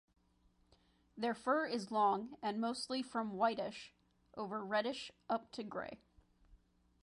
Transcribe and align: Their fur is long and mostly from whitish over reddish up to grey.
Their 1.15 1.35
fur 1.35 1.67
is 1.67 1.91
long 1.91 2.35
and 2.41 2.59
mostly 2.59 3.03
from 3.03 3.33
whitish 3.37 3.93
over 4.35 4.65
reddish 4.65 5.11
up 5.29 5.51
to 5.51 5.63
grey. 5.63 5.99